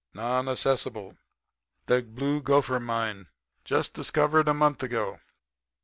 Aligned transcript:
Non 0.15 0.47
assessable. 0.47 1.15
The 1.85 2.01
Blue 2.01 2.41
Gopher 2.41 2.79
mine. 2.79 3.27
Just 3.63 3.93
discovered 3.93 4.47
a 4.47 4.53
month 4.55 4.81
ago. 4.81 5.19